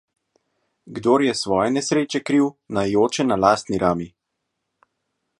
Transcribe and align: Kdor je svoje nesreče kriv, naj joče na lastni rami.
Kdor 0.99 1.23
je 1.25 1.33
svoje 1.41 1.67
nesreče 1.73 2.21
kriv, 2.29 2.47
naj 2.77 2.89
joče 2.93 3.27
na 3.27 3.37
lastni 3.43 3.81
rami. 3.85 4.09